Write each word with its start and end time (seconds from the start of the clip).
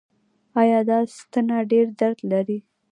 ایا 0.61 0.79
دا 0.89 0.97
ستنه 1.17 1.57
ډیر 1.71 1.85
درد 1.99 2.19
لري؟ 2.31 2.59